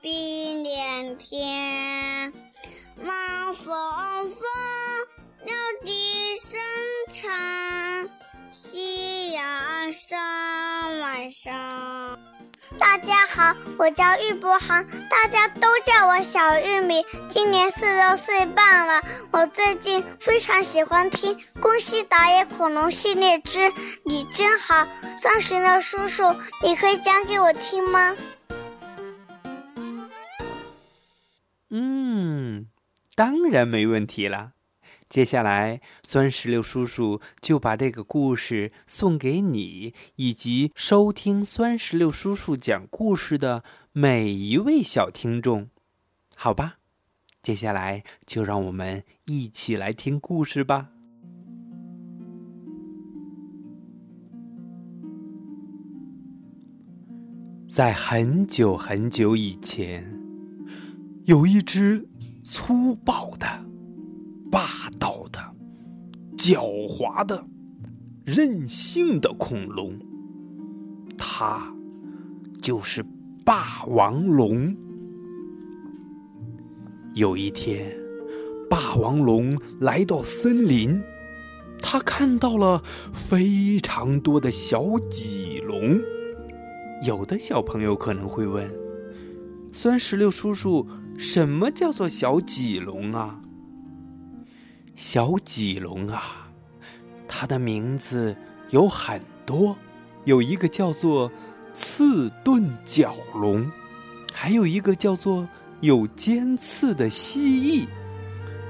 [0.00, 2.32] 碧连天。
[3.04, 4.40] 望风风，
[5.44, 5.54] 鸟
[5.84, 6.60] 笛声
[7.12, 8.08] 长，
[8.52, 12.18] 夕阳山晚上。
[12.78, 19.02] 大家好，我叫玉博航，大家都叫我小玉米，今年四周岁半了。
[19.32, 23.72] 我最近非常喜欢听《宫西达也恐龙系列之
[24.04, 24.74] 你真好》，
[25.20, 28.14] 钻石的叔叔，你可以讲给我听吗？
[31.70, 32.66] 嗯，
[33.14, 34.52] 当然没问题了。
[35.08, 45.70] 接下来，酸石榴叔叔就把这个故事送给你，以及收听酸石榴叔叔讲故事的每一位小听众，
[46.36, 46.78] 好吧？
[47.40, 50.88] 接下来就让我们一起来听故事吧。
[57.70, 60.17] 在很久很久以前，
[61.28, 62.08] 有一只
[62.42, 63.46] 粗暴的。
[64.50, 64.66] 霸
[64.98, 65.38] 道的、
[66.38, 66.56] 狡
[66.88, 67.46] 猾的、
[68.24, 69.92] 任性的恐龙，
[71.18, 71.70] 它
[72.62, 73.04] 就是
[73.44, 74.74] 霸王龙。
[77.14, 77.94] 有一天，
[78.70, 80.98] 霸王龙来到森林，
[81.78, 86.00] 它看到了非常多的小棘龙。
[87.04, 88.66] 有的小朋友可能会问
[89.74, 90.86] ：“酸石榴叔叔，
[91.18, 93.40] 什么叫做小棘龙啊？”
[94.94, 96.48] 小棘龙啊，
[97.26, 98.36] 它的名字
[98.70, 99.76] 有很多，
[100.24, 101.30] 有一个叫做
[101.74, 103.70] 刺盾角龙，
[104.32, 105.46] 还有一个叫做
[105.80, 107.86] 有尖刺的蜥蜴。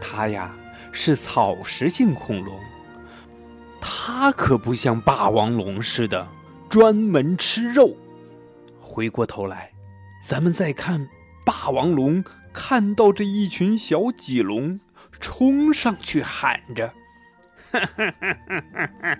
[0.01, 0.55] 它呀
[0.91, 2.59] 是草食性恐龙，
[3.81, 6.27] 它可不像霸王龙似的
[6.69, 7.95] 专门吃肉。
[8.79, 9.73] 回过头来，
[10.23, 11.09] 咱们再看
[11.49, 12.23] 霸王龙
[12.53, 14.81] 看到这一群小脊龙，
[15.19, 16.93] 冲上去喊着
[17.73, 18.37] ：“哈哈哈
[18.71, 19.19] 哈哈！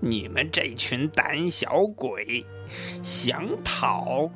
[0.00, 2.44] 你们这群胆小鬼，
[3.04, 4.28] 想跑，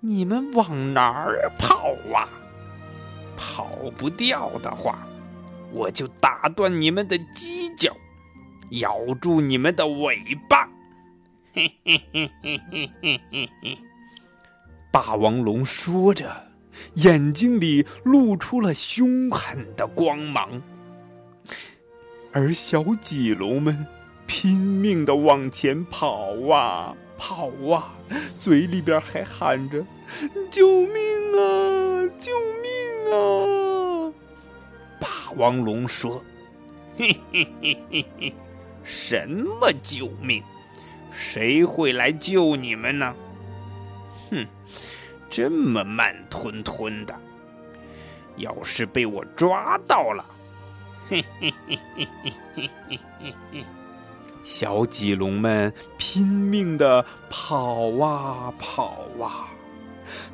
[0.00, 2.26] 你们往哪儿跑啊？
[3.36, 5.06] 跑不掉的话，
[5.72, 7.96] 我就打断你们的犄角，
[8.70, 10.68] 咬住你们的尾巴！”
[11.54, 12.60] 嘿嘿嘿嘿
[13.00, 13.78] 嘿嘿嘿。
[14.90, 16.47] 霸王龙说着，
[16.94, 20.62] 眼睛里露出了凶狠的光芒，
[22.32, 23.86] 而小脊龙们
[24.26, 27.94] 拼命的往前跑啊跑啊，
[28.36, 29.84] 嘴里边还喊着
[30.50, 30.96] ：“救命
[31.36, 34.12] 啊，救命啊！”
[35.00, 36.22] 霸王龙说
[36.96, 38.34] ：“嘿嘿嘿嘿嘿，
[38.84, 40.42] 什么救命？
[41.10, 43.14] 谁会来救你们呢？
[44.30, 44.46] 哼！”
[45.30, 47.14] 这么慢吞吞的，
[48.36, 50.24] 要是被我抓到了，
[51.08, 52.08] 嘿嘿嘿嘿
[52.54, 53.64] 嘿嘿嘿嘿！
[54.44, 59.48] 小棘龙们拼命的跑啊跑啊，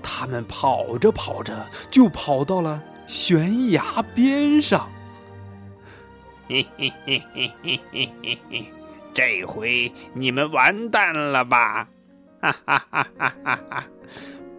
[0.03, 4.88] 他们跑着跑着就跑到了悬崖边上，
[6.49, 8.65] 嘿嘿嘿嘿嘿嘿嘿嘿！
[9.12, 11.88] 这回你们完蛋了吧？
[12.41, 13.84] 哈哈哈哈哈哈！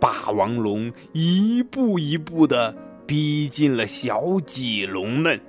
[0.05, 2.71] 霸王龙一步一步的
[3.07, 5.41] 逼近了小脊龙们。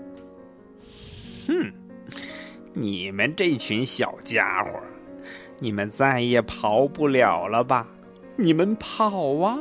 [1.46, 1.70] 哼，
[2.72, 4.80] 你们这群小家伙，
[5.58, 7.86] 你们再也跑不了了吧？
[8.36, 9.58] 你们跑啊！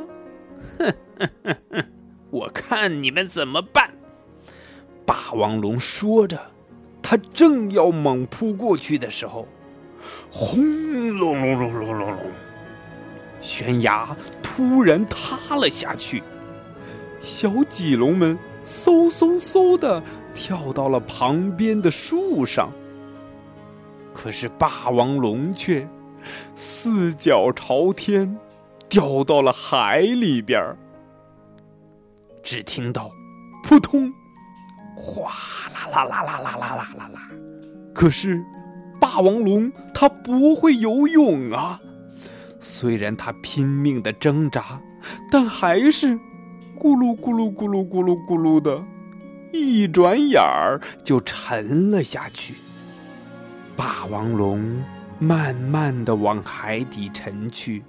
[0.78, 1.84] 哼哼哼哼，
[2.30, 3.90] 我看你们怎么办！
[5.04, 6.40] 霸王龙说着，
[7.02, 9.46] 他正要猛扑过去的时候，
[10.30, 10.58] 轰
[11.18, 12.18] 隆隆隆隆隆隆，
[13.40, 14.16] 悬崖。
[14.42, 16.22] 突然塌了下去，
[17.20, 20.02] 小棘龙们嗖嗖嗖的
[20.32, 22.70] 跳到了旁边的树上。
[24.14, 25.86] 可是霸王龙却
[26.54, 28.38] 四脚朝天，
[28.88, 30.74] 掉到了海里边
[32.42, 33.10] 只听到
[33.62, 34.10] 扑通，
[34.96, 35.30] 哗
[35.74, 37.30] 啦啦啦啦啦啦啦啦啦。
[37.94, 38.42] 可是
[38.98, 41.78] 霸王龙它不会游泳啊。
[42.68, 44.80] 虽然他拼命的挣扎，
[45.30, 46.18] 但还是
[46.76, 48.84] 咕噜咕噜咕噜咕噜咕噜的，
[49.52, 52.56] 一转眼儿就沉了下去。
[53.76, 54.82] 霸王龙
[55.20, 57.84] 慢慢的往海底沉去，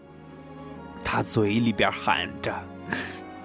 [1.04, 2.54] 他嘴里边喊着：“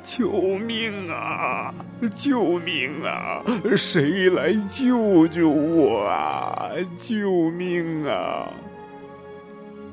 [0.04, 1.72] 救命啊！
[2.14, 3.42] 救命啊！
[3.74, 6.68] 谁来救救我啊！
[6.98, 8.52] 救命啊！”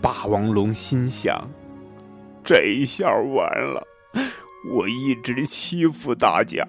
[0.01, 1.50] 霸王龙心想
[2.44, 3.84] ：“这一下完了，
[4.74, 6.68] 我一直欺负大家，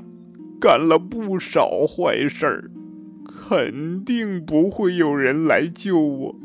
[0.60, 2.70] 干了不少坏事儿，
[3.24, 6.36] 肯定不会有人来救我。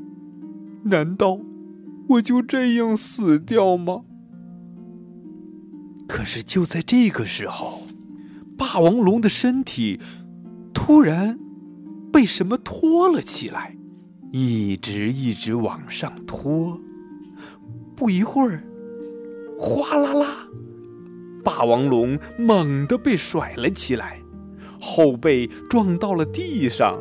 [0.86, 1.40] 难道
[2.10, 4.04] 我就这样死掉吗？
[6.08, 7.82] 可是就在这个时候，
[8.56, 10.00] 霸王龙的身体
[10.72, 11.40] 突然
[12.14, 13.76] 被什么拖了起来，
[14.38, 16.78] 一直一直往上拖。
[17.96, 18.62] 不一会儿，
[19.58, 20.50] 哗啦啦！
[21.42, 24.20] 霸王龙猛地被甩了起来，
[24.78, 27.00] 后背撞到了地上，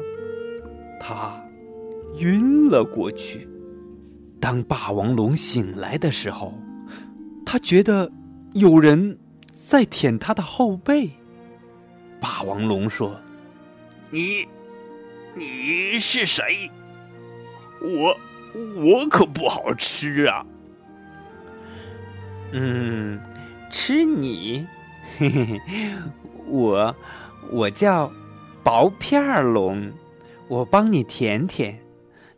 [1.00, 1.44] 他
[2.20, 3.48] 晕了过去。
[4.38, 6.54] 当霸王龙醒来的时候，
[7.44, 8.12] 他觉得
[8.52, 9.18] 有人
[9.50, 11.10] 在舔他的后背。
[12.20, 13.20] 霸王龙说
[14.10, 14.46] ：“你，
[15.34, 16.70] 你是谁？
[17.84, 18.16] 我，
[18.82, 20.46] 我可不好吃啊。”
[22.52, 23.20] 嗯。
[23.76, 24.68] 吃你，
[25.18, 25.60] 嘿嘿嘿，
[26.46, 26.94] 我
[27.50, 28.12] 我叫
[28.62, 29.92] 薄片龙，
[30.46, 31.80] 我帮你舔舔，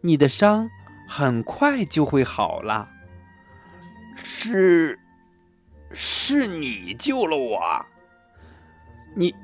[0.01, 0.71] 你的伤
[1.07, 2.89] 很快就会好了。
[4.15, 4.99] 是，
[5.91, 7.61] 是你救了我，
[9.15, 9.35] 你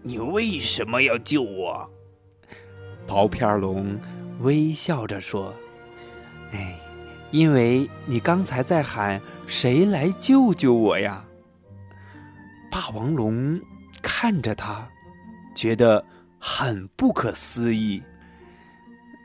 [0.00, 1.90] 你为什么要救我？
[3.06, 4.00] 薄片龙
[4.40, 5.54] 微笑着说
[6.52, 6.78] ：“哎。”
[7.32, 11.24] 因为你刚才在喊“谁来救救我呀？”
[12.70, 13.60] 霸王龙
[14.00, 14.88] 看着他，
[15.54, 16.02] 觉得
[16.38, 18.00] 很不可思议。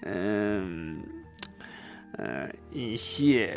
[0.01, 0.99] 嗯，
[2.17, 2.49] 呃，
[2.97, 3.55] 谢，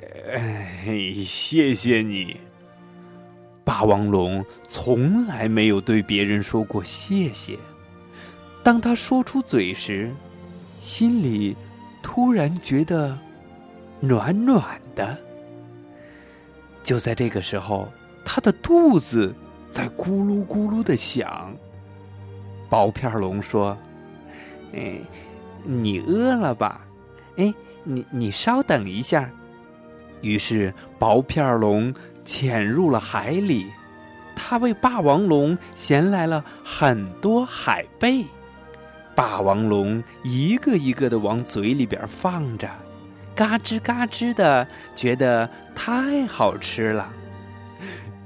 [1.14, 2.38] 谢谢你。
[3.64, 7.58] 霸王龙从来没有对别人说过谢谢。
[8.62, 10.14] 当他说出嘴时，
[10.78, 11.56] 心里
[12.02, 13.16] 突然觉得。
[14.00, 14.62] 暖暖
[14.94, 15.16] 的。
[16.82, 17.88] 就在这个时候，
[18.22, 19.34] 他的肚子
[19.70, 21.56] 在咕噜咕噜的响。
[22.68, 23.74] 薄片龙说
[24.76, 25.00] ：“哎，
[25.62, 26.86] 你饿了吧？
[27.36, 29.30] 哎，你你稍等一下。”
[30.20, 31.94] 于是薄片龙
[32.26, 33.70] 潜入了海里，
[34.36, 38.26] 他为霸王龙衔来了很多海贝。
[39.14, 42.68] 霸王龙一个一个的往嘴里边放着。
[43.34, 47.12] 嘎吱嘎吱的，觉得太好吃了。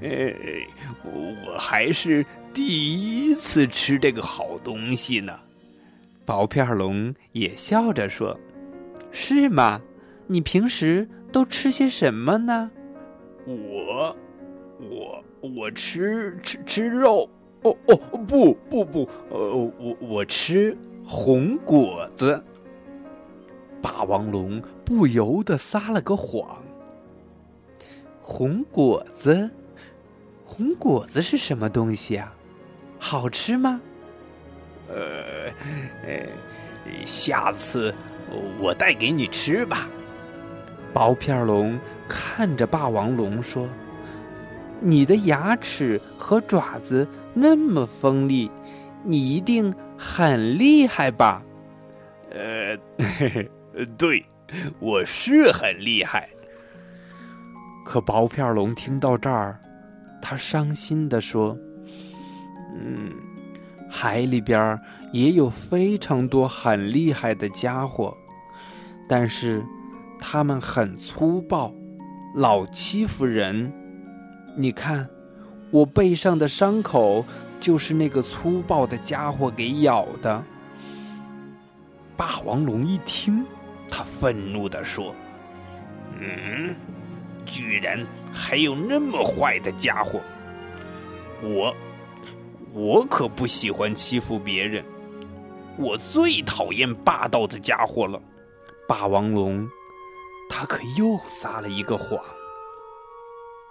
[0.00, 0.32] 呃，
[1.02, 5.38] 我还是第一次吃这个好东西呢。
[6.24, 8.38] 薄片龙也笑着说
[9.10, 9.80] ：“是吗？
[10.26, 12.70] 你平时都吃些什么呢？”
[13.48, 14.14] 我，
[14.78, 17.28] 我，我吃吃吃肉。
[17.62, 17.96] 哦哦，
[18.26, 22.42] 不不不，呃，我我吃红果子。
[23.80, 26.58] 霸王龙不由得撒了个谎。
[28.22, 29.48] 红果子，
[30.44, 32.34] 红果子是什么东西啊？
[32.98, 33.80] 好吃吗？
[34.88, 35.52] 呃，
[36.04, 36.26] 呃，
[37.06, 37.94] 下次
[38.60, 39.88] 我带给你吃吧。
[40.92, 41.78] 薄片龙
[42.08, 43.68] 看着霸王龙说
[44.80, 48.50] ：“你的牙齿和爪子那么锋利，
[49.04, 51.42] 你一定很厉害吧？”
[52.30, 52.76] 呃。
[52.98, 53.50] 嘿嘿。
[53.96, 54.24] 对，
[54.80, 56.28] 我是很厉害。
[57.86, 59.56] 可薄片龙听到这儿，
[60.20, 61.56] 他伤心的说
[62.74, 63.12] ：“嗯，
[63.88, 64.76] 海里边
[65.12, 68.12] 也有非常多很厉害的家伙，
[69.08, 69.64] 但是
[70.18, 71.72] 他们很粗暴，
[72.34, 73.72] 老欺负人。
[74.56, 75.08] 你看，
[75.70, 77.24] 我背上的伤口
[77.60, 80.44] 就是那个粗暴的家伙给咬的。”
[82.16, 83.44] 霸王龙一听。
[83.90, 85.14] 他愤怒地说
[86.20, 86.76] ：“嗯，
[87.46, 90.20] 居然还有那么坏的家伙！
[91.42, 91.74] 我，
[92.74, 94.84] 我可不喜欢欺负别人，
[95.78, 98.20] 我最讨厌霸道的家伙了。”
[98.86, 99.66] 霸王龙，
[100.50, 102.22] 他可又撒了一个谎。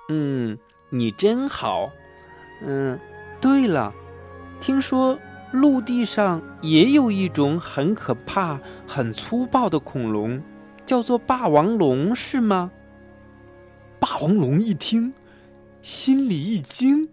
[0.10, 0.58] 嗯，
[0.90, 1.92] 你真好。
[2.62, 3.00] 嗯，
[3.42, 3.94] 对了，
[4.60, 5.18] 听说。
[5.54, 10.44] 陆地上也有一种很可怕、很粗暴的恐龙，
[10.86, 12.70] 叫做霸王龙，是吗？
[13.98, 15.14] 霸王龙一听，
[15.82, 17.08] 心里一惊：“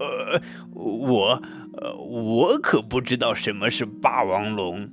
[0.00, 0.40] 呃，
[0.72, 1.42] 我，
[1.74, 4.88] 呃，我可不知道什么是霸王龙。”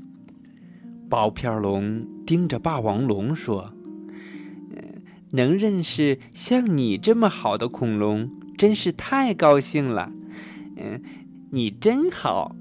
[1.10, 3.74] 薄片龙盯着霸王龙说
[5.32, 10.12] ：“能认识像你这么好的恐龙，真是太高兴了。”
[10.78, 11.02] 嗯。
[11.54, 12.56] 你真好，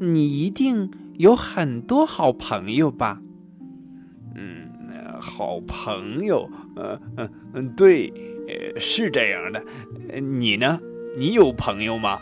[0.00, 3.22] 你一定有很多好朋友吧？
[4.34, 4.68] 嗯，
[5.20, 8.12] 好朋友，呃，嗯嗯，对，
[8.80, 9.64] 是这样的。
[10.20, 10.80] 你呢？
[11.16, 12.20] 你有朋友吗？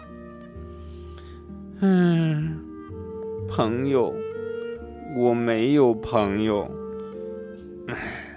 [1.80, 2.58] 嗯，
[3.48, 4.14] 朋友，
[5.16, 6.70] 我没有朋友。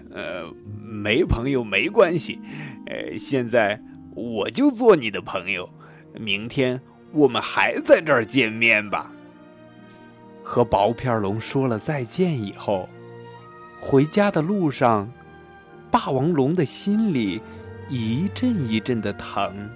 [0.09, 0.49] 呃，
[1.03, 2.39] 没朋友没关系。
[2.85, 3.77] 呃，现在
[4.15, 5.69] 我就做你的朋友。
[6.17, 6.79] 明天
[7.11, 9.11] 我们还在这儿见面吧。
[10.41, 12.87] 和薄片龙说了再见以后，
[13.81, 15.11] 回家的路上，
[15.91, 17.41] 霸王龙的心里
[17.89, 19.69] 一阵一阵的疼。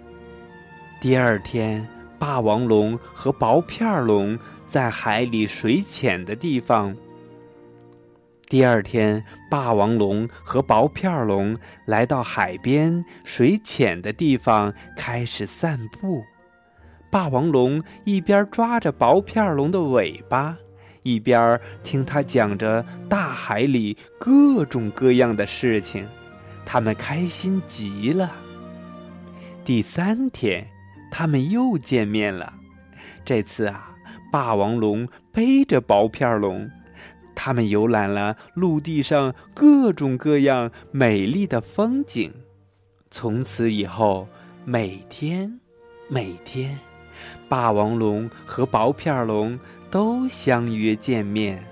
[1.02, 1.86] 第二天，
[2.18, 6.96] 霸王龙和薄片龙在海里水浅的地方。
[8.50, 16.24] 第二天，霸王龙和薄片龙来到海边水浅的地方，开始散步。
[17.10, 20.58] 霸王龙一边抓着薄片龙的尾巴，
[21.04, 26.08] 一边听他讲着大海里各种各样的事情，
[26.66, 28.32] 他们开心极了。
[29.66, 30.66] 第三天，
[31.12, 32.54] 他们又见面了。
[33.26, 33.94] 这次啊，
[34.32, 36.70] 霸王龙背着薄片龙，
[37.40, 42.34] 他们游览了陆地上各种各样美丽的风景。
[43.12, 44.28] 从此以后，
[44.66, 45.60] 每天，
[46.10, 46.76] 每天。
[47.48, 49.58] 霸王龙和薄片龙
[49.92, 51.64] 都相约见面，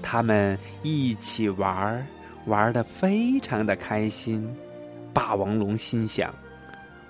[0.00, 2.06] 他们一起玩儿，
[2.46, 4.48] 玩的非常的开心。
[5.12, 6.32] 霸王龙心想：“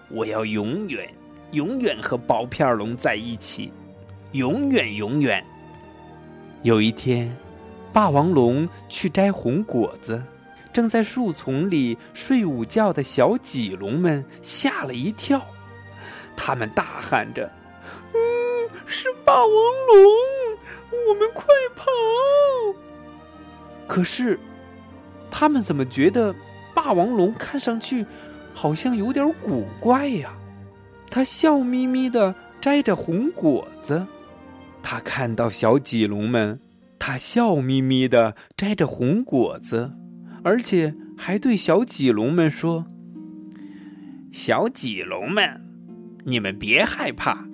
[0.09, 1.07] 我要永远、
[1.53, 3.71] 永远和薄片龙在一起，
[4.33, 5.45] 永远、永远。”
[6.65, 7.35] 有一天，
[7.93, 10.23] 霸王龙去摘红果子，
[10.73, 15.45] 正在树丛里睡午觉的小棘龙们吓了一跳，
[16.37, 17.51] 他们大喊着。
[18.13, 18.19] 嗯，
[18.87, 21.87] 是霸王龙，我们快跑！
[23.87, 24.39] 可是，
[25.31, 26.35] 他们怎么觉得
[26.75, 28.05] 霸王龙看上去
[28.55, 30.35] 好像有点古怪呀？
[31.11, 34.07] 他笑眯眯的摘着红果子，
[34.83, 36.61] 他看到小棘龙们，
[37.09, 39.93] 他笑眯眯的摘着红果子，
[40.45, 42.85] 而且还对小棘龙们说
[44.31, 45.59] ：“小棘龙们，
[46.27, 47.49] 你们别害怕。”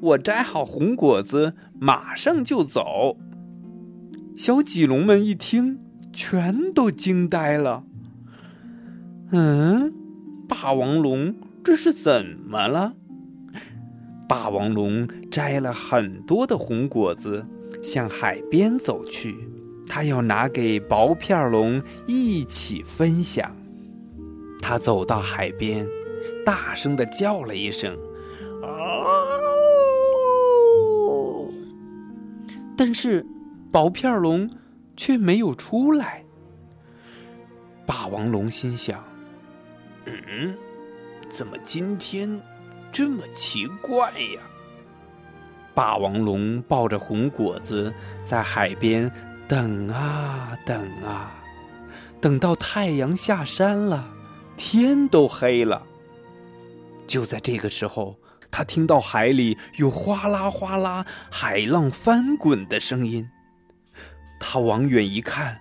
[0.00, 3.16] 我摘好红果子，马上就走。
[4.36, 5.80] 小棘龙们一听，
[6.12, 7.82] 全都惊呆了。
[9.32, 9.92] 嗯，
[10.48, 12.94] 霸王龙这是怎么了？
[14.28, 17.44] 霸王龙摘了很多的红果子，
[17.82, 19.48] 向海边走去，
[19.86, 23.54] 他要拿给薄片龙一起分享。
[24.60, 25.88] 他走到海边，
[26.44, 27.96] 大声的叫了一声
[28.62, 28.68] ：“啊！”
[32.76, 33.26] 但是，
[33.72, 34.48] 薄片龙
[34.96, 36.24] 却没有出来。
[37.86, 39.02] 霸王龙心想
[40.06, 40.54] ：“嗯，
[41.30, 42.40] 怎么今天
[42.92, 44.42] 这么奇怪呀？”
[45.74, 47.92] 霸王龙抱着红果子
[48.24, 49.10] 在海边
[49.48, 51.34] 等啊等啊，
[52.20, 54.10] 等到太阳下山了，
[54.56, 55.86] 天都黑了。
[57.06, 58.16] 就在这个时候。
[58.52, 63.30] 他听到海里有哗啦哗啦海浪翻滚的声音，
[64.40, 65.60] 他往远一看，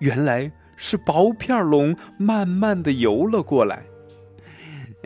[0.00, 3.82] 原来是薄片龙慢慢的游了过来。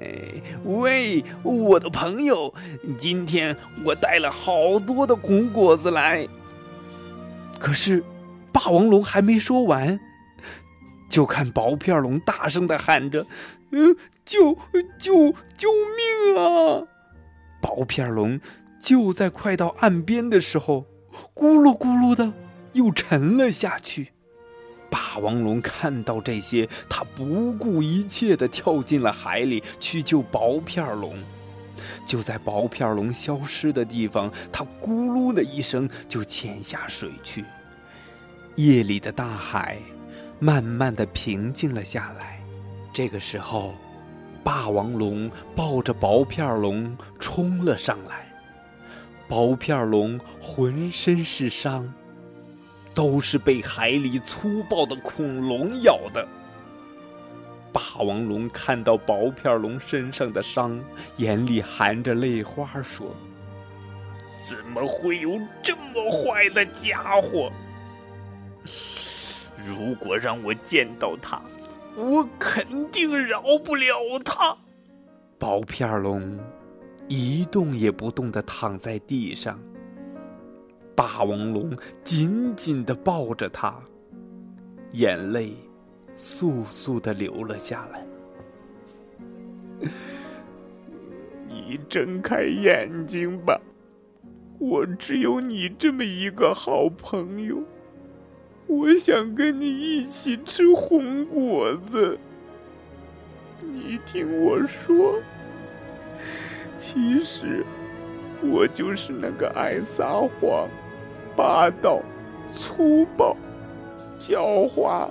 [0.03, 2.53] 哎，喂，我的朋友，
[2.99, 6.27] 今天我带了好多的红果子来。
[7.59, 8.03] 可是，
[8.53, 10.01] 霸王龙还没说完，
[11.09, 13.27] 就看薄片龙大声的喊着
[13.71, 14.59] ：“嗯，救
[14.99, 16.89] 救救命啊！”
[17.63, 18.41] 薄片龙
[18.81, 20.87] 就在快到岸边的时候，
[21.35, 22.33] 咕噜咕噜的
[22.73, 24.09] 又沉了下去。
[24.93, 31.17] 霸王龙看到这些，他不顾一切的跳进了海里去救薄片龙。
[32.05, 37.47] 就在薄片龙消失的地方，他咕噜的一声就潜下水去。
[38.57, 39.79] 夜里的大海
[40.39, 42.39] 慢慢的平静了下来。
[42.93, 43.75] 这个时候。
[44.45, 48.27] 霸王龙抱着薄片龙冲了上来，
[49.29, 51.89] 薄片龙浑身是伤，
[52.95, 56.27] 都是被海里粗暴的恐龙咬的。
[57.73, 60.79] 霸王龙看到薄片龙身上的伤，
[61.17, 63.15] 眼里含着泪花说
[64.37, 67.51] ：“怎么会有这么坏的家伙？
[69.57, 71.41] 如果让我见到他……”
[71.95, 73.95] 我肯定饶不了
[74.25, 74.57] 他。
[75.39, 76.39] 薄片龙
[77.07, 79.61] 一动也不动的躺在地上。
[80.95, 83.83] 霸王龙紧紧的抱着他，
[84.93, 85.55] 眼泪
[86.17, 88.07] 簌簌的流了下来。
[91.49, 93.61] 你睁开眼睛吧，
[94.59, 97.63] 我只有你这么一个好朋友，
[98.67, 102.19] 我想跟你一起吃红果子。
[103.61, 105.21] 你听我说，
[106.77, 107.65] 其实
[108.43, 110.69] 我就是那个爱撒谎、
[111.37, 112.01] 霸道、
[112.51, 113.37] 粗暴、
[114.19, 115.09] 狡猾、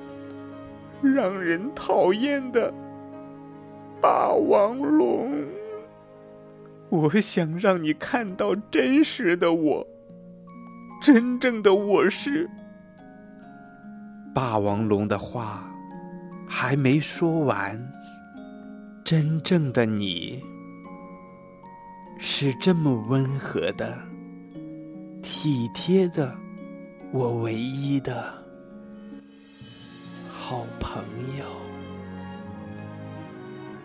[1.01, 2.73] 让人讨厌的
[4.01, 5.31] 霸王龙。
[6.89, 9.87] 我想让你看到真实的我，
[11.01, 12.49] 真正的我是
[14.35, 15.63] 霸王龙的话
[16.47, 17.81] 还没说完，
[19.03, 20.43] 真正的你
[22.19, 23.97] 是这么温和的、
[25.21, 26.35] 体贴的，
[27.11, 28.33] 我唯一的
[30.29, 31.03] 好朋
[31.37, 31.45] 友。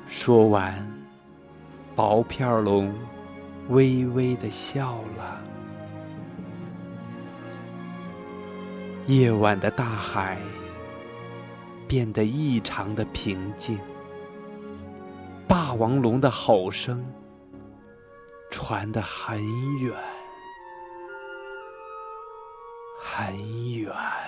[0.07, 0.95] 说完。
[1.95, 2.93] 薄片龙
[3.71, 5.41] 微微的笑了。
[9.07, 10.39] 夜晚的大海
[11.89, 13.79] 变得异常的平静。
[15.49, 17.03] 霸王龙的吼声
[18.51, 19.41] 传得很
[19.79, 19.95] 远，
[23.17, 23.35] 很
[23.73, 24.26] 远。